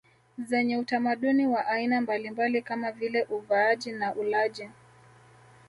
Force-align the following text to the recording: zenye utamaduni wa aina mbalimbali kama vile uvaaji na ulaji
zenye 0.37 0.77
utamaduni 0.77 1.47
wa 1.47 1.67
aina 1.67 2.01
mbalimbali 2.01 2.61
kama 2.61 2.91
vile 2.91 3.23
uvaaji 3.23 3.91
na 3.91 4.15
ulaji 4.15 4.69